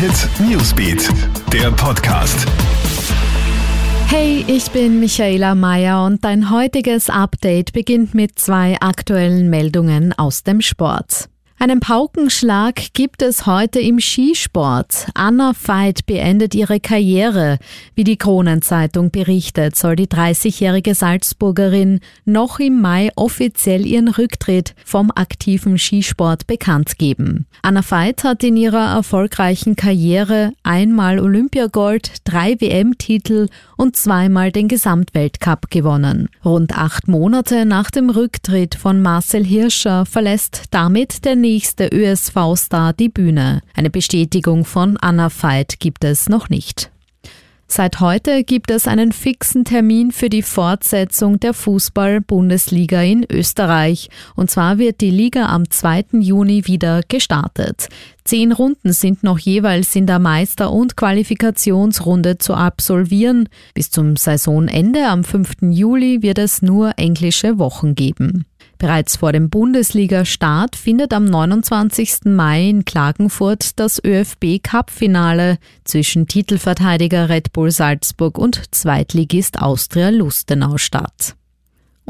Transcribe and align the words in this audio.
Hit 0.00 0.30
Newsbeat, 0.40 1.10
der 1.52 1.70
Podcast. 1.72 2.46
Hey, 4.06 4.42
ich 4.46 4.70
bin 4.70 4.98
Michaela 4.98 5.54
Mayer 5.54 6.06
und 6.06 6.24
dein 6.24 6.50
heutiges 6.50 7.10
Update 7.10 7.74
beginnt 7.74 8.14
mit 8.14 8.38
zwei 8.38 8.80
aktuellen 8.80 9.50
Meldungen 9.50 10.14
aus 10.14 10.42
dem 10.42 10.62
Sport. 10.62 11.28
Einen 11.62 11.80
Paukenschlag 11.80 12.94
gibt 12.94 13.20
es 13.20 13.44
heute 13.44 13.80
im 13.80 14.00
Skisport. 14.00 15.08
Anna 15.12 15.52
Veit 15.52 16.06
beendet 16.06 16.54
ihre 16.54 16.80
Karriere. 16.80 17.58
Wie 17.94 18.02
die 18.02 18.16
Kronenzeitung 18.16 19.10
berichtet, 19.10 19.76
soll 19.76 19.94
die 19.94 20.06
30-jährige 20.06 20.94
Salzburgerin 20.94 22.00
noch 22.24 22.60
im 22.60 22.80
Mai 22.80 23.10
offiziell 23.14 23.84
ihren 23.84 24.08
Rücktritt 24.08 24.74
vom 24.86 25.12
aktiven 25.14 25.76
Skisport 25.76 26.46
bekannt 26.46 26.96
geben. 26.96 27.44
Anna 27.60 27.82
Veit 27.86 28.24
hat 28.24 28.42
in 28.42 28.56
ihrer 28.56 28.94
erfolgreichen 28.94 29.76
Karriere 29.76 30.54
einmal 30.62 31.18
Olympiagold, 31.18 32.22
drei 32.24 32.58
WM-Titel 32.58 33.48
und 33.76 33.96
zweimal 33.96 34.50
den 34.50 34.68
Gesamtweltcup 34.68 35.70
gewonnen. 35.70 36.30
Rund 36.42 36.78
acht 36.78 37.06
Monate 37.06 37.66
nach 37.66 37.90
dem 37.90 38.08
Rücktritt 38.08 38.76
von 38.76 39.02
Marcel 39.02 39.44
Hirscher 39.44 40.06
verlässt 40.06 40.62
damit 40.70 41.26
der 41.26 41.36
nächste 41.50 41.88
ÖSV-Star 41.88 42.92
die 42.92 43.08
Bühne. 43.08 43.62
Eine 43.74 43.90
Bestätigung 43.90 44.64
von 44.64 44.96
Anna 44.98 45.28
Veit 45.30 45.80
gibt 45.80 46.04
es 46.04 46.28
noch 46.28 46.48
nicht. 46.48 46.92
Seit 47.66 47.98
heute 47.98 48.44
gibt 48.44 48.70
es 48.70 48.86
einen 48.86 49.10
fixen 49.10 49.64
Termin 49.64 50.12
für 50.12 50.28
die 50.28 50.42
Fortsetzung 50.42 51.40
der 51.40 51.52
Fußball-Bundesliga 51.52 53.02
in 53.02 53.26
Österreich. 53.28 54.10
Und 54.36 54.48
zwar 54.48 54.78
wird 54.78 55.00
die 55.00 55.10
Liga 55.10 55.46
am 55.46 55.68
2. 55.68 56.20
Juni 56.20 56.68
wieder 56.68 57.00
gestartet. 57.08 57.88
Zehn 58.22 58.52
Runden 58.52 58.92
sind 58.92 59.24
noch 59.24 59.40
jeweils 59.40 59.96
in 59.96 60.06
der 60.06 60.20
Meister- 60.20 60.70
und 60.70 60.96
Qualifikationsrunde 60.96 62.38
zu 62.38 62.54
absolvieren. 62.54 63.48
Bis 63.74 63.90
zum 63.90 64.14
Saisonende 64.14 65.08
am 65.08 65.24
5. 65.24 65.62
Juli 65.62 66.22
wird 66.22 66.38
es 66.38 66.62
nur 66.62 66.92
englische 66.96 67.58
Wochen 67.58 67.96
geben. 67.96 68.46
Bereits 68.80 69.16
vor 69.16 69.32
dem 69.32 69.50
Bundesliga-Start 69.50 70.74
findet 70.74 71.12
am 71.12 71.26
29. 71.26 72.24
Mai 72.24 72.70
in 72.70 72.86
Klagenfurt 72.86 73.78
das 73.78 74.02
ÖFB-Cup-Finale 74.02 75.58
zwischen 75.84 76.26
Titelverteidiger 76.26 77.28
Red 77.28 77.52
Bull 77.52 77.70
Salzburg 77.70 78.38
und 78.38 78.74
Zweitligist 78.74 79.60
Austria 79.60 80.08
Lustenau 80.08 80.78
statt. 80.78 81.36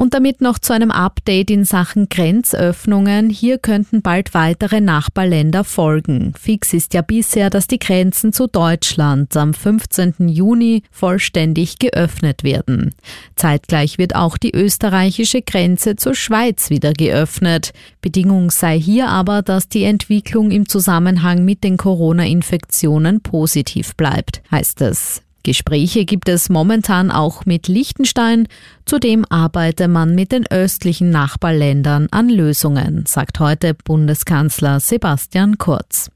Und 0.01 0.15
damit 0.15 0.41
noch 0.41 0.59
zu 0.59 0.73
einem 0.73 0.91
Update 0.91 1.51
in 1.51 1.67
Sachen 1.67 2.09
Grenzöffnungen. 2.09 3.29
Hier 3.29 3.59
könnten 3.59 4.01
bald 4.01 4.33
weitere 4.33 4.81
Nachbarländer 4.81 5.63
folgen. 5.63 6.33
Fix 6.41 6.73
ist 6.73 6.95
ja 6.95 7.03
bisher, 7.03 7.51
dass 7.51 7.67
die 7.67 7.79
Grenzen 7.79 8.33
zu 8.33 8.47
Deutschland 8.47 9.37
am 9.37 9.53
15. 9.53 10.27
Juni 10.27 10.85
vollständig 10.91 11.79
geöffnet 11.79 12.45
werden. 12.45 12.95
Zeitgleich 13.37 13.99
wird 13.99 14.17
auch 14.17 14.39
die 14.39 14.55
österreichische 14.55 15.43
Grenze 15.43 15.97
zur 15.97 16.15
Schweiz 16.15 16.71
wieder 16.71 16.95
geöffnet. 16.95 17.73
Bedingung 18.01 18.51
sei 18.51 18.81
hier 18.81 19.09
aber, 19.09 19.43
dass 19.43 19.69
die 19.69 19.85
Entwicklung 19.85 20.51
im 20.51 20.67
Zusammenhang 20.67 21.45
mit 21.45 21.63
den 21.63 21.77
Corona-Infektionen 21.77 23.21
positiv 23.21 23.95
bleibt, 23.97 24.41
heißt 24.51 24.81
es. 24.81 25.21
Gespräche 25.43 26.05
gibt 26.05 26.29
es 26.29 26.49
momentan 26.49 27.11
auch 27.11 27.47
mit 27.47 27.69
Liechtenstein. 27.69 28.49
Zudem 28.85 29.25
arbeite 29.29 29.89
man 29.89 30.15
mit 30.15 30.33
den 30.33 30.47
östlichen 30.47 31.11
Nachbarländern 31.11 32.09
an 32.11 32.29
Lösungen, 32.29 33.05
sagt 33.07 33.41
heute 33.41 33.75
Bundeskanzler 33.75 34.81
Sebastian 34.81 35.59
Kurz. 35.59 36.11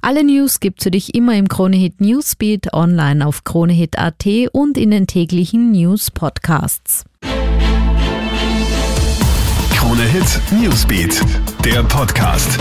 Alle 0.00 0.22
News 0.22 0.60
gibt's 0.60 0.84
für 0.84 0.90
dich 0.90 1.14
immer 1.14 1.34
im 1.34 1.48
Kronehit 1.48 2.00
Newsbeat 2.00 2.74
online 2.74 3.26
auf 3.26 3.44
kronehit.at 3.44 4.26
und 4.52 4.76
in 4.76 4.90
den 4.90 5.06
täglichen 5.06 5.72
News 5.72 6.10
Podcasts. 6.10 7.04
Kronehit 9.70 10.40
Newsbeat, 10.60 11.22
der 11.64 11.82
Podcast. 11.84 12.58